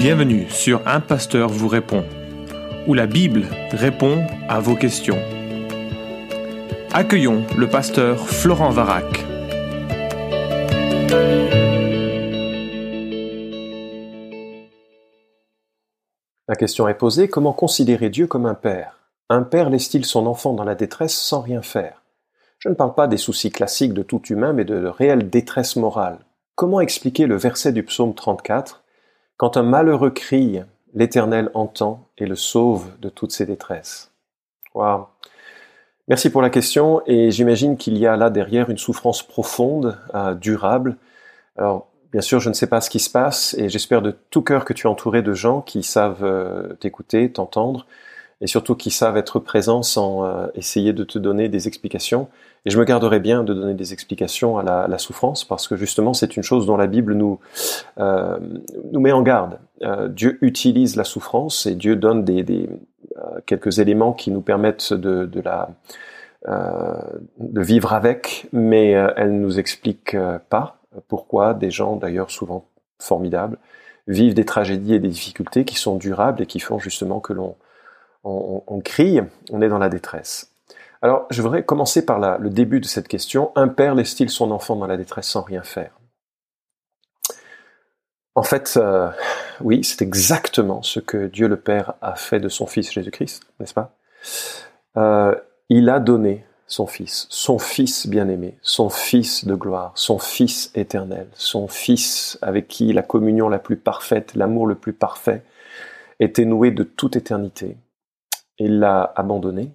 [0.00, 2.06] Bienvenue sur Un Pasteur vous répond,
[2.86, 5.18] où la Bible répond à vos questions.
[6.90, 9.04] Accueillons le pasteur Florent Varac.
[16.48, 19.00] La question est posée, comment considérer Dieu comme un père?
[19.28, 22.00] Un père laisse-t-il son enfant dans la détresse sans rien faire?
[22.58, 26.20] Je ne parle pas des soucis classiques de tout humain, mais de réelle détresse morale.
[26.54, 28.79] Comment expliquer le verset du psaume 34
[29.40, 30.60] Quand un malheureux crie,
[30.92, 34.12] l'Éternel entend et le sauve de toutes ses détresses.
[36.08, 40.34] Merci pour la question et j'imagine qu'il y a là derrière une souffrance profonde, euh,
[40.34, 40.98] durable.
[41.56, 44.42] Alors bien sûr, je ne sais pas ce qui se passe et j'espère de tout
[44.42, 47.86] cœur que tu es entouré de gens qui savent euh, t'écouter, t'entendre
[48.42, 52.28] et surtout qui savent être présents sans euh, essayer de te donner des explications.
[52.66, 56.12] Et je me garderai bien de donner des explications à la, souffrance parce que justement
[56.12, 57.40] c'est une chose dont la Bible nous
[57.98, 58.38] euh,
[58.92, 59.58] nous met en garde.
[59.82, 62.68] Euh, Dieu utilise la souffrance et Dieu donne des,
[63.16, 65.70] euh, quelques éléments qui nous permettent de, de la
[66.46, 70.16] de vivre avec, mais elle nous explique
[70.48, 72.64] pas pourquoi des gens d'ailleurs souvent
[72.98, 73.58] formidables
[74.06, 77.56] vivent des tragédies et des difficultés qui sont durables et qui font justement que l'on
[78.24, 79.20] on, on, crie,
[79.50, 80.50] on est dans la détresse.
[81.02, 83.52] Alors, je voudrais commencer par le début de cette question.
[83.56, 85.98] Un père laisse-t-il son enfant dans la détresse sans rien faire?
[88.34, 89.10] En fait, euh,
[89.60, 93.74] oui, c'est exactement ce que Dieu le Père a fait de son Fils Jésus-Christ, n'est-ce
[93.74, 93.96] pas?
[94.96, 95.34] Euh,
[95.68, 101.28] Il a donné son Fils, son Fils bien-aimé, son Fils de gloire, son Fils éternel,
[101.34, 105.42] son Fils avec qui la communion la plus parfaite, l'amour le plus parfait
[106.20, 107.76] était noué de toute éternité.
[108.58, 109.72] Il l'a abandonné,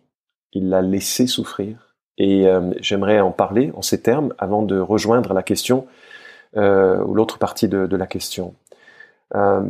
[0.56, 1.96] il l'a laissé souffrir.
[2.18, 5.86] Et euh, j'aimerais en parler en ces termes avant de rejoindre la question
[6.56, 8.56] euh, ou l'autre partie de, la question.
[9.36, 9.64] Euh,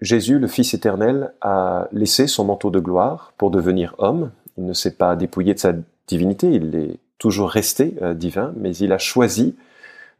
[0.00, 4.30] Jésus, le Fils éternel, a laissé son manteau de gloire pour devenir homme.
[4.56, 5.72] Il ne s'est pas dépouillé de sa
[6.06, 9.56] divinité, il est toujours resté divin, mais il a choisi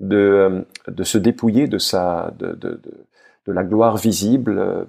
[0.01, 0.67] de,
[1.03, 1.79] se dépouiller de,
[3.47, 4.87] la gloire visible,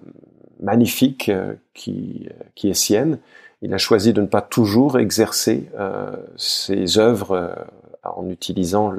[0.60, 1.32] magnifique
[1.74, 2.28] qui
[2.64, 3.20] est sienne.
[3.62, 7.56] Il a choisi de ne pas toujours exercer euh, ses œuvres
[8.04, 8.92] en utilisant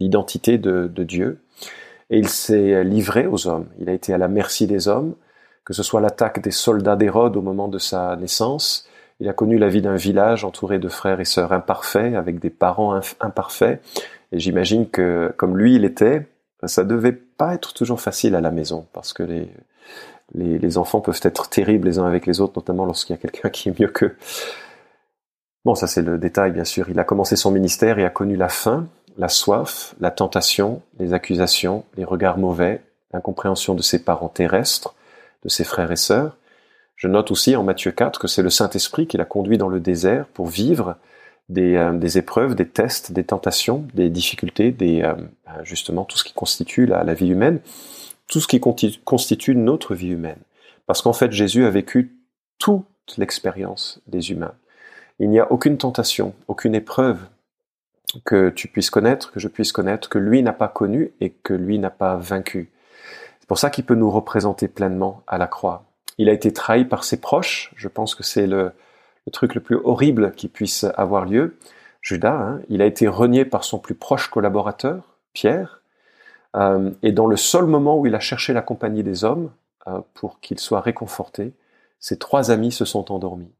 [0.00, 1.42] l'identité de, de Dieu.
[2.10, 3.66] Et il s'est livré aux hommes.
[3.78, 5.14] Il a été à la merci des hommes,
[5.64, 8.86] que ce soit l'attaque des soldats d'Hérode au moment de sa naissance.
[9.20, 12.50] Il a connu la vie d'un village entouré de frères et sœurs imparfaits, avec des
[12.50, 13.80] parents imparfaits.
[14.32, 16.26] Et j'imagine que, comme lui il était,
[16.64, 19.48] ça devait pas être toujours facile à la maison, parce que les,
[20.34, 23.50] les, enfants peuvent être terribles les uns avec les autres, notamment lorsqu'il y a quelqu'un
[23.50, 24.16] qui est mieux qu'eux.
[25.64, 26.88] Bon, ça c'est le détail, bien sûr.
[26.88, 28.86] Il a commencé son ministère et a connu la faim,
[29.18, 32.82] la soif, la tentation, les accusations, les regards mauvais,
[33.12, 34.94] l'incompréhension de ses parents terrestres,
[35.44, 36.36] de ses frères et sœurs.
[36.96, 39.80] Je note aussi en Matthieu 4 que c'est le Saint-Esprit qui l'a conduit dans le
[39.80, 40.96] désert pour vivre
[41.48, 45.14] des, euh, épreuves, des tests, des tentations, des difficultés, des, euh,
[45.44, 47.60] ben, justement tout ce qui constitue la vie humaine
[48.28, 50.40] tout ce qui constitue notre vie humaine.
[50.86, 52.16] Parce qu'en fait, Jésus a vécu
[52.58, 52.84] toute
[53.16, 54.54] l'expérience des humains.
[55.18, 57.18] Il n'y a aucune tentation, aucune épreuve
[58.24, 61.54] que tu puisses connaître, que je puisse connaître, que lui n'a pas connu et que
[61.54, 62.70] lui n'a pas vaincu.
[63.40, 65.84] C'est pour ça qu'il peut nous représenter pleinement à la croix.
[66.18, 67.72] Il a été trahi par ses proches.
[67.76, 68.72] Je pense que c'est le,
[69.32, 71.56] truc le plus horrible qui puisse avoir lieu.
[72.00, 75.81] Judas, hein, il a été renié par son plus proche collaborateur, Pierre.
[76.56, 79.50] Euh, et dans le seul moment où il a cherché la compagnie des hommes
[79.86, 81.54] euh, pour qu'il soit réconforté,
[81.98, 83.52] ses trois amis se sont endormis.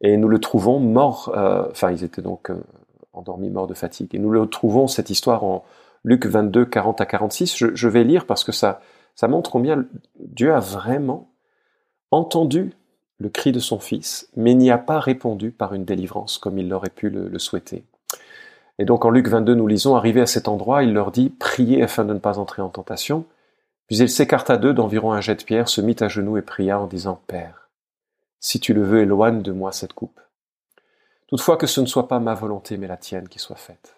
[0.00, 2.50] Et nous le trouvons mort, euh, enfin ils étaient donc
[3.12, 4.14] endormis, morts de fatigue.
[4.14, 5.64] Et nous le trouvons, cette histoire, en
[6.04, 7.56] Luc 22, 40 à 46.
[7.56, 8.80] Je, vais lire parce que ça,
[9.14, 9.84] ça montre combien
[10.18, 11.30] Dieu a vraiment
[12.10, 12.72] entendu
[13.18, 16.68] le cri de son fils, mais n'y a pas répondu par une délivrance comme il
[16.68, 17.84] l'aurait pu le souhaiter.
[18.78, 21.82] Et donc en Luc 22, nous lisons, arrivé à cet endroit, il leur dit, priez
[21.82, 23.24] afin de ne pas entrer en tentation.
[23.86, 26.78] Puis il s'écarta d'eux d'environ un jet de pierre, se mit à genoux et pria
[26.78, 27.70] en disant, Père,
[28.38, 30.20] si tu le veux, éloigne de moi cette coupe.
[31.26, 33.96] Toutefois que ce ne soit pas ma volonté, mais la tienne qui soit faite.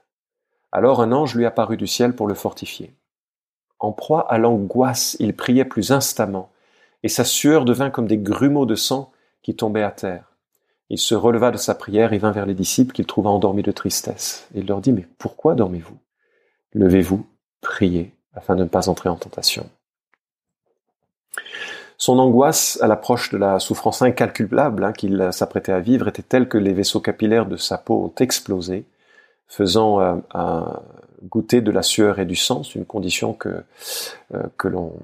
[0.73, 2.94] Alors un ange lui apparut du ciel pour le fortifier.
[3.79, 6.50] En proie à l'angoisse, il priait plus instamment,
[7.03, 9.12] et sa sueur devint comme des grumeaux de sang
[9.43, 10.30] qui tombaient à terre.
[10.91, 13.71] Il se releva de sa prière et vint vers les disciples qu'il trouva endormis de
[13.71, 14.49] tristesse.
[14.57, 15.97] Il leur dit, mais pourquoi dormez-vous?
[16.75, 17.25] Levez-vous,
[17.61, 19.71] priez, afin de ne pas entrer en tentation.
[21.97, 26.49] Son angoisse à l'approche de la souffrance incalculable hein, qu'il s'apprêtait à vivre était telle
[26.49, 28.85] que les vaisseaux capillaires de sa peau ont explosé,
[29.47, 30.65] faisant euh,
[31.23, 33.63] goûter de la sueur et du sang, une condition que,
[34.57, 34.95] que l'on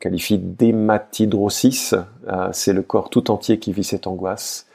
[0.00, 1.94] qualifie d'hématidrosis,
[2.52, 4.66] c'est le corps tout entier qui vit cette angoisse.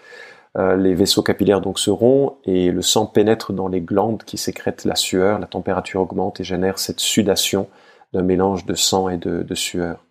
[0.57, 4.85] Les vaisseaux capillaires donc se rompent et le sang pénètre dans les glandes qui sécrètent
[4.85, 7.69] la sueur, la température augmente et génère cette sudation
[8.13, 10.03] d'un mélange de sang et de, de sueur.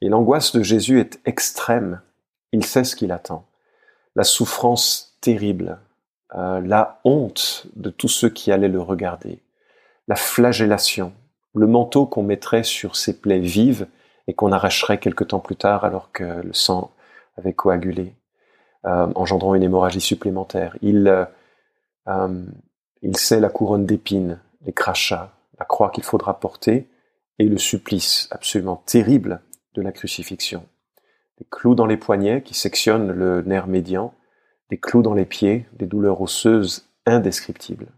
[0.00, 2.00] Et l'angoisse de Jésus est extrême.
[2.52, 3.46] Il sait ce qu'il attend.
[4.16, 5.78] La souffrance terrible,
[6.34, 9.42] euh, la honte de tous ceux qui allaient le regarder,
[10.08, 11.12] la flagellation,
[11.54, 13.86] le manteau qu'on mettrait sur ses plaies vives
[14.26, 16.90] et qu'on arracherait quelque temps plus tard alors que le sang
[17.36, 18.14] avait coagulé,
[18.86, 20.76] euh, engendrant une hémorragie supplémentaire.
[20.82, 21.08] Il,
[22.06, 22.44] euh,
[23.02, 26.88] il sait la couronne d'épines, les crachats, la croix qu'il faudra porter
[27.38, 29.40] et le supplice absolument terrible
[29.74, 30.66] de la crucifixion.
[31.38, 34.14] Des clous dans les poignets qui sectionnent le nerf médian,
[34.70, 37.88] des clous dans les pieds, des douleurs osseuses indescriptibles.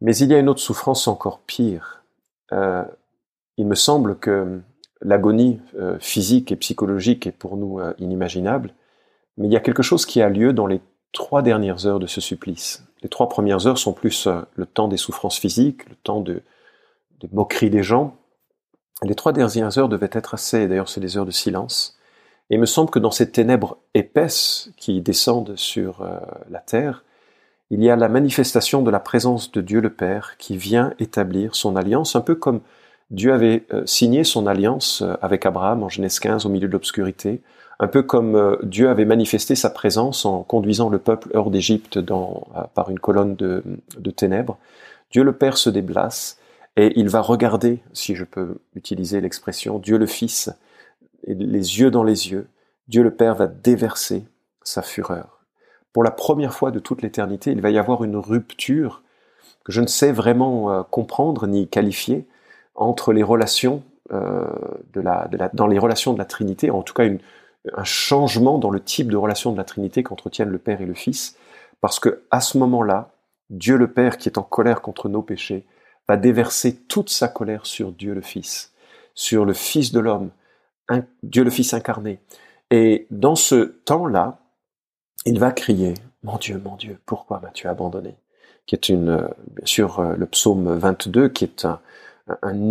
[0.00, 2.04] Mais il y a une autre souffrance encore pire.
[2.52, 2.84] Euh,
[3.56, 4.60] il me semble que
[5.00, 8.74] l'agonie euh, physique et psychologique est pour nous euh, inimaginable,
[9.36, 10.80] mais il y a quelque chose qui a lieu dans les
[11.12, 12.84] trois dernières heures de ce supplice.
[13.02, 16.42] Les trois premières heures sont plus le temps des souffrances physiques, le temps de,
[17.20, 18.16] des moqueries des gens,
[19.02, 21.98] les trois dernières heures devaient être assez, d'ailleurs c'est des heures de silence,
[22.50, 26.18] et il me semble que dans ces ténèbres épaisses qui descendent sur euh,
[26.50, 27.04] la terre,
[27.70, 31.54] il y a la manifestation de la présence de Dieu le Père qui vient établir
[31.54, 32.60] son alliance, un peu comme
[33.10, 36.72] Dieu avait euh, signé son alliance euh, avec Abraham en Genèse 15 au milieu de
[36.72, 37.42] l'obscurité,
[37.80, 41.98] un peu comme Dieu avait manifesté sa présence en conduisant le peuple hors d'Égypte
[42.74, 43.62] par une colonne de,
[44.10, 44.58] ténèbres.
[45.10, 46.38] Dieu le Père se déplace
[46.76, 50.50] et il va regarder, si je peux utiliser l'expression, Dieu le Fils,
[51.26, 52.46] les yeux dans les yeux,
[52.88, 54.24] Dieu le Père va déverser
[54.62, 55.40] sa fureur.
[55.92, 59.02] Pour la première fois de toute l'éternité, il va y avoir une rupture
[59.64, 62.26] que je ne sais vraiment euh, comprendre ni qualifier
[62.74, 63.82] entre les relations
[64.12, 64.44] euh,
[65.54, 67.20] dans les relations de la Trinité, en tout cas une,
[67.72, 70.94] un changement dans le type de relation de la Trinité qu'entretiennent le Père et le
[70.94, 71.36] Fils,
[71.80, 73.10] parce que à ce moment-là,
[73.50, 75.64] Dieu le Père qui est en colère contre nos péchés
[76.08, 78.72] va déverser toute sa colère sur Dieu le Fils,
[79.14, 80.30] sur le Fils de l'homme,
[81.22, 82.20] Dieu le Fils incarné.
[82.70, 84.38] Et dans ce temps-là,
[85.26, 88.16] il va crier, Mon Dieu, mon Dieu, pourquoi m'as-tu abandonné?
[88.66, 91.80] Qui est une, bien sûr, euh, le psaume 22, qui est un,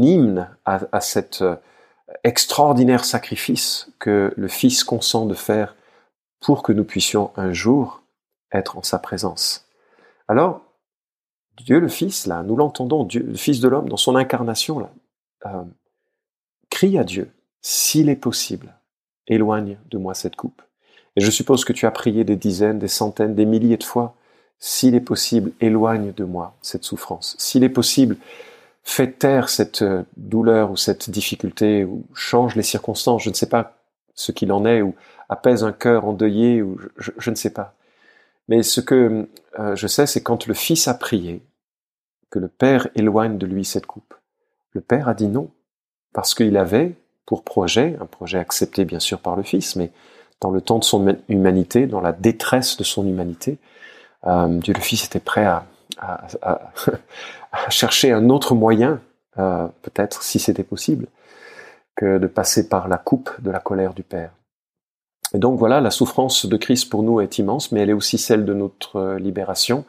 [0.01, 1.55] hymne à, à cet euh,
[2.23, 5.75] extraordinaire sacrifice que le Fils consent de faire
[6.39, 8.03] pour que nous puissions un jour
[8.51, 9.65] être en sa présence.
[10.27, 10.61] Alors,
[11.57, 14.89] Dieu le Fils, là, nous l'entendons, Dieu, le Fils de l'homme, dans son incarnation, là,
[15.45, 15.63] euh,
[16.69, 17.31] crie à Dieu,
[17.61, 18.73] s'il est possible,
[19.27, 20.61] éloigne de moi cette coupe.
[21.15, 24.15] Et je suppose que tu as prié des dizaines, des centaines, des milliers de fois,
[24.59, 27.35] s'il est possible, éloigne de moi cette souffrance.
[27.37, 28.17] S'il est possible,
[28.83, 33.49] fais taire cette euh, douleur ou cette difficulté, ou change les circonstances, je ne sais
[33.49, 33.77] pas
[34.13, 34.95] ce qu'il en est, ou
[35.29, 37.73] apaise un cœur endeuillé, ou je ne sais pas.
[38.47, 39.27] Mais ce que
[39.59, 41.41] euh, je sais, c'est quand le Fils a prié,
[42.29, 44.13] que le Père éloigne de lui cette coupe.
[44.71, 45.49] Le Père a dit non,
[46.13, 46.95] parce qu'il avait
[47.25, 49.91] pour projet, un projet accepté bien sûr par le Fils, mais
[50.41, 53.59] dans le temps de son humanité, dans la détresse de son humanité,
[54.25, 55.65] euh, Dieu le Fils était prêt à,
[57.69, 59.01] chercher un autre moyen,
[59.37, 61.07] euh, peut-être si c'était possible,
[61.95, 64.31] que de passer par la coupe de la colère du Père.
[65.33, 68.17] Et donc voilà, la souffrance de Christ pour nous est immense, mais elle est aussi
[68.17, 69.85] celle de notre libération.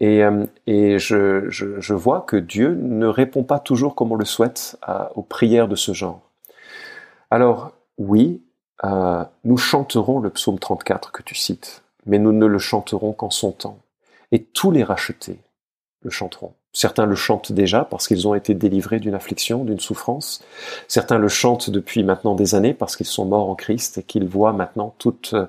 [0.00, 4.76] Et, euh, je, vois que Dieu ne répond pas toujours comme on le souhaite
[5.14, 6.20] aux prières de ce genre.
[7.30, 8.42] Alors oui,
[8.84, 13.30] euh, nous chanterons le psaume 34 que tu cites, mais nous ne le chanterons qu'en
[13.30, 13.78] son temps.
[14.32, 15.38] Et tous les rachetés
[16.04, 16.52] le chanteront.
[16.72, 20.44] Certains le chantent déjà parce qu'ils ont été délivrés d'une affliction, d'une souffrance.
[20.88, 24.26] Certains le chantent depuis maintenant des années parce qu'ils sont morts en Christ et qu'ils
[24.26, 25.46] voient maintenant tout, euh,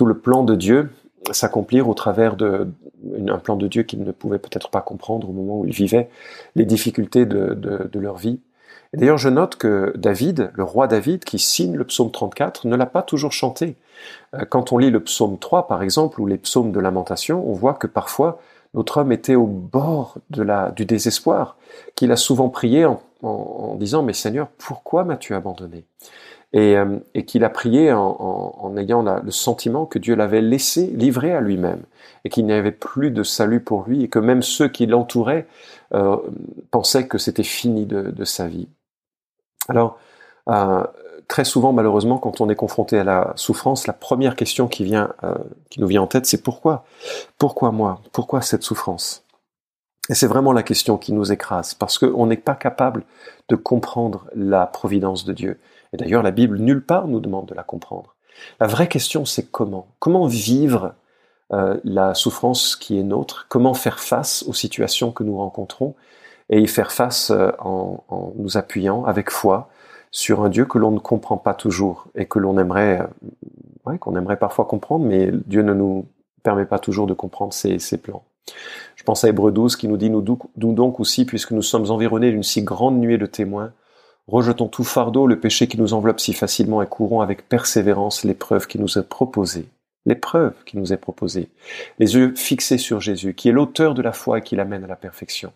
[0.00, 0.90] le plan de Dieu
[1.32, 2.68] s'accomplir au travers de
[3.28, 6.08] un plan de Dieu qu'ils ne pouvaient peut-être pas comprendre au moment où ils vivaient
[6.56, 8.40] les difficultés de, de, leur vie.
[8.92, 12.86] D'ailleurs, je note que David, le roi David, qui signe le psaume 34, ne l'a
[12.86, 13.76] pas toujours chanté.
[14.34, 17.52] Euh, quand on lit le psaume 3, par exemple, ou les psaumes de lamentation, on
[17.52, 18.40] voit que parfois
[18.74, 21.56] notre homme était au bord du désespoir,
[21.94, 22.86] qu'il a souvent prié
[23.22, 25.84] en, disant Mais Seigneur, pourquoi m'as-tu abandonné?
[26.52, 31.40] Et, euh, qu'il a prié en, ayant le sentiment que Dieu l'avait laissé livré à
[31.40, 31.82] lui-même,
[32.24, 35.46] et qu'il n'y avait plus de salut pour lui, et que même ceux qui l'entouraient
[35.94, 36.16] euh,
[36.70, 38.68] pensaient que c'était fini de, de, sa vie.
[39.68, 39.98] Alors,
[40.48, 40.84] euh,
[41.28, 45.12] très souvent, malheureusement, quand on est confronté à la souffrance, la première question qui vient,
[45.22, 45.34] euh,
[45.70, 46.84] qui nous vient en tête, c'est pourquoi?
[47.36, 48.00] Pourquoi moi?
[48.12, 49.24] Pourquoi cette souffrance?
[50.08, 53.04] Et c'est vraiment la question qui nous écrase, parce qu'on n'est pas capable
[53.50, 55.60] de comprendre la providence de Dieu.
[55.92, 58.14] Et d'ailleurs, la Bible, nulle part, nous demande de la comprendre.
[58.58, 59.88] La vraie question, c'est comment?
[59.98, 60.94] Comment vivre
[61.52, 63.46] euh, la souffrance qui est nôtre?
[63.50, 65.94] Comment faire face aux situations que nous rencontrons?
[66.48, 69.68] Et y faire face euh, en, en, nous appuyant avec foi
[70.10, 73.06] sur un Dieu que l'on ne comprend pas toujours et que l'on aimerait, euh,
[73.86, 76.06] ouais, qu'on aimerait parfois comprendre, mais Dieu ne nous
[76.42, 78.24] permet pas toujours de comprendre ses, plans.
[78.96, 80.24] Je pense à Hébreu 12 qui nous dit, nous,
[80.56, 83.72] nous donc aussi, puisque nous sommes environnés d'une si grande nuée de témoins,
[84.26, 88.66] rejetons tout fardeau, le péché qui nous enveloppe si facilement et courons avec persévérance l'épreuve
[88.66, 89.66] qui nous est proposée.
[90.06, 91.50] L'épreuve qui nous est proposée.
[91.98, 94.86] Les yeux fixés sur Jésus, qui est l'auteur de la foi et qui l'amène à
[94.86, 95.52] la perfection.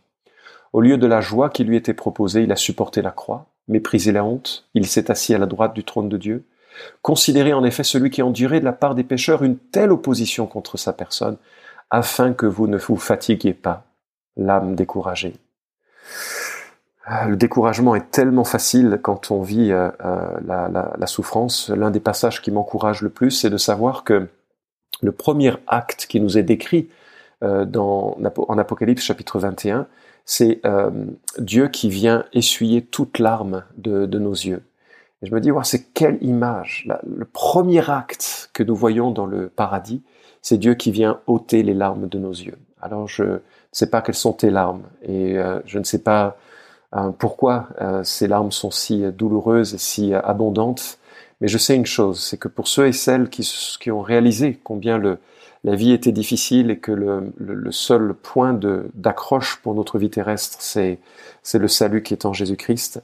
[0.73, 4.13] Au lieu de la joie qui lui était proposée, il a supporté la croix, méprisé
[4.13, 6.47] la honte, il s'est assis à la droite du trône de Dieu.
[7.03, 10.47] Considérez en effet celui qui a enduré de la part des pécheurs une telle opposition
[10.47, 11.37] contre sa personne,
[11.91, 13.85] afin que vous ne vous fatiguiez pas,
[14.37, 15.35] l'âme découragée.
[17.27, 21.69] Le découragement est tellement facile quand on vit euh, euh, la, souffrance.
[21.69, 24.29] L'un des passages qui m'encourage le plus, c'est de savoir que
[25.03, 26.89] le premier acte qui nous est décrit
[27.43, 29.89] euh, en Apocalypse chapitre 21,
[30.25, 30.91] c'est euh,
[31.39, 34.63] Dieu qui vient essuyer toute larme de, nos yeux.
[35.23, 39.27] Et je me dis, wow, c'est quelle image Le premier acte que nous voyons dans
[39.27, 40.03] le paradis,
[40.41, 42.59] c'est Dieu qui vient ôter les larmes de nos yeux.
[42.81, 43.39] Alors je ne
[43.71, 46.37] sais pas quelles sont tes larmes et euh, je ne sais pas
[46.95, 50.99] euh, pourquoi euh, ces larmes sont si douloureuses et si abondantes,
[51.41, 54.99] mais je sais une chose, c'est que pour ceux et celles qui ont réalisé combien
[54.99, 55.19] le,
[55.65, 58.53] la vie était difficile et que le, le, le seul point
[58.95, 60.99] d'accroche pour notre vie terrestre, c'est
[61.55, 63.01] le salut qui est en Jésus-Christ,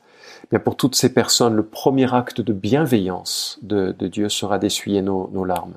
[0.51, 5.03] bien pour toutes ces personnes, le premier acte de bienveillance de, de Dieu sera d'essuyer
[5.03, 5.75] nos, nos, larmes.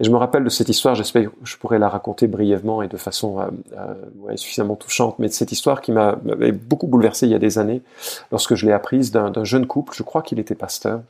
[0.00, 2.88] Et je me rappelle de cette histoire, j'espère que je pourrais la raconter brièvement et
[2.88, 7.26] de façon euh, euh, ouais, suffisamment touchante, mais de cette histoire qui m'avait beaucoup bouleversé
[7.26, 7.82] il y a des années,
[8.30, 11.02] lorsque je l'ai apprise d'un jeune couple, je crois qu'il était pasteur,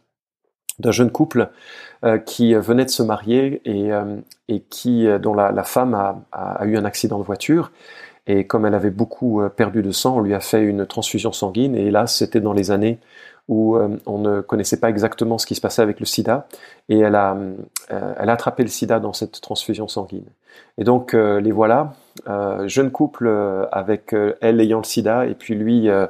[0.79, 1.51] d'un jeune couple
[2.05, 4.17] euh, qui venait de se marier et, euh,
[4.49, 7.71] et qui euh, dont la, la femme a, a, a, eu un accident de voiture.
[8.27, 11.33] Et comme elle avait beaucoup euh, perdu de sang, on lui a fait une transfusion
[11.33, 11.75] sanguine.
[11.77, 12.99] Et là c'était dans les années
[13.49, 16.47] où euh, on ne connaissait pas exactement ce qui se passait avec le sida.
[16.89, 17.37] Et elle a,
[17.89, 20.27] elle a attrapé le sida dans cette transfusion sanguine.
[20.79, 21.95] Et donc les voilà,
[22.67, 23.29] jeune couple
[23.73, 25.27] avec elle ayant le sida.
[25.27, 26.07] Et puis lui euh,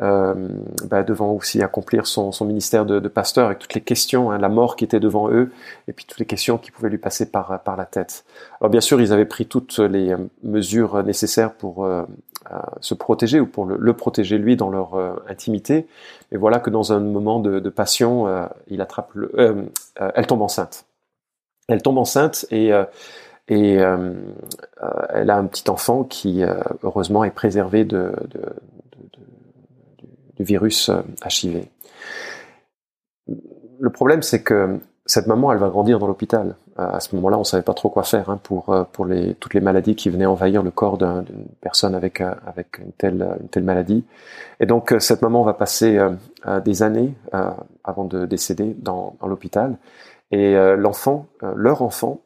[0.00, 4.38] bah, devant aussi accomplir son, son ministère de, de, pasteur avec toutes les questions, hein,
[4.38, 5.52] la mort qui était devant eux,
[5.88, 8.24] et puis toutes les questions qui pouvaient lui passer par, par la tête.
[8.60, 12.04] Alors bien sûr, ils avaient pris toutes les euh, mesures nécessaires pour euh,
[12.50, 15.86] euh, se protéger ou pour le, protéger lui dans leur euh, intimité,
[16.32, 20.40] mais voilà que dans un moment de, de passion, euh, il attrape le, elle tombe
[20.40, 20.86] enceinte.
[21.68, 22.70] Elle tombe enceinte et
[23.48, 26.42] et elle a un petit enfant qui
[26.82, 28.40] heureusement est préservé de, de,
[30.42, 30.90] virus
[31.24, 31.66] HIV.
[33.28, 33.34] Euh,
[33.78, 36.56] le problème, c'est que cette maman, elle va grandir dans l'hôpital.
[36.78, 39.34] Euh, à ce moment-là, on savait pas trop quoi faire hein, pour euh, pour les
[39.34, 43.48] toutes les maladies qui venaient envahir le corps d'une personne avec avec une telle une
[43.48, 44.04] telle maladie.
[44.60, 45.98] Et donc cette maman va passer
[46.64, 47.14] des années
[47.82, 49.78] avant de décéder dans, l'hôpital.
[50.30, 52.20] Et l'enfant, leur enfant,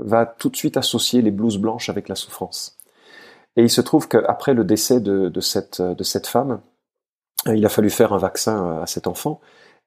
[0.00, 2.78] va tout de suite associer les blouses blanches avec la souffrance.
[3.56, 6.60] Et il se trouve qu'après le décès de, cette de cette femme,
[7.54, 9.40] il a fallu faire un vaccin euh, à cet enfant.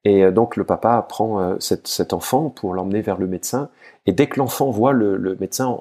[0.04, 3.70] Et euh, donc le papa prend cet, cet enfant pour l'emmener vers le médecin.
[4.06, 5.78] Et dès que l'enfant voit le, médecin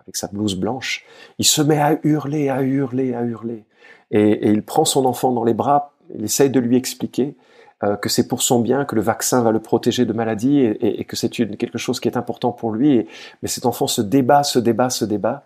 [0.00, 1.04] avec sa blouse blanche,
[1.38, 3.64] il se met à hurler, à hurler, à hurler.
[4.10, 7.36] Et, il prend son enfant dans les bras, il essaye de lui expliquer
[7.84, 11.04] euh, que c'est pour son bien, que le vaccin va le protéger de maladies et,
[11.04, 13.06] que c'est quelque chose qui est important pour lui.
[13.42, 15.44] Mais cet enfant se débat, se débat, se débat.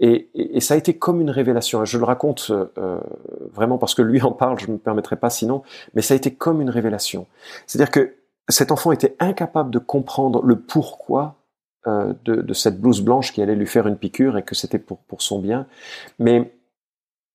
[0.00, 0.28] Et,
[0.60, 1.84] ça a été comme une révélation.
[1.84, 3.00] Je le raconte euh,
[3.52, 5.62] vraiment parce que lui en parle, je ne me permettrai pas sinon,
[5.94, 7.26] mais ça a été comme une révélation.
[7.66, 8.14] C'est-à-dire que
[8.48, 11.36] cet enfant était incapable de comprendre le pourquoi
[11.86, 14.78] euh, de, de, cette blouse blanche qui allait lui faire une piqûre et que c'était
[14.78, 15.66] pour, pour son bien.
[16.18, 16.52] Mais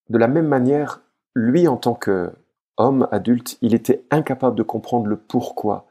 [0.09, 1.01] de la même manière,
[1.33, 5.85] lui en tant qu'homme adulte, il était incapable de comprendre le pourquoi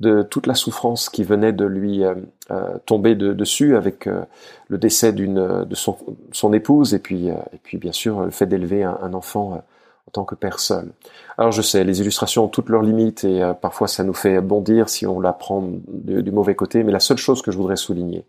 [0.00, 2.14] de toute la souffrance qui venait de lui euh,
[2.50, 4.22] euh, tomber de, dessus avec euh,
[4.68, 8.82] le décès d'une de son, épouse et puis et puis bien sûr le fait d'élever
[8.82, 9.62] un, enfant
[10.06, 10.90] en tant que père seul.
[11.38, 14.88] Alors je sais, les illustrations ont toutes leurs limites et parfois ça nous fait bondir
[14.88, 17.76] si on la prend du, du mauvais côté, mais la seule chose que je voudrais
[17.76, 18.24] souligner,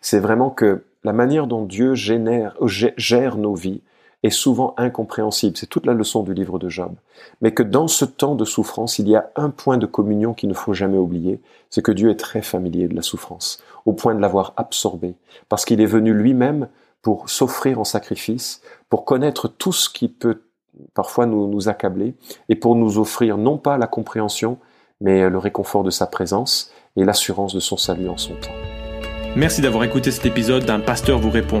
[0.00, 3.80] c'est vraiment que la manière dont Dieu génère, gère nos vies
[4.22, 5.56] est souvent incompréhensible.
[5.56, 6.92] C'est toute la leçon du livre de Job.
[7.40, 10.48] Mais que dans ce temps de souffrance, il y a un point de communion qu'il
[10.48, 14.14] ne faut jamais oublier, c'est que Dieu est très familier de la souffrance, au point
[14.14, 15.14] de l'avoir absorbée,
[15.48, 16.68] parce qu'il est venu lui-même
[17.02, 20.42] pour s'offrir en sacrifice, pour connaître tout ce qui peut
[20.94, 22.14] parfois nous, nous accabler,
[22.48, 24.58] et pour nous offrir non pas la compréhension,
[25.00, 28.54] mais le réconfort de sa présence et l'assurance de son salut en son temps.
[29.34, 31.60] Merci d'avoir écouté cet épisode d'un pasteur vous répond.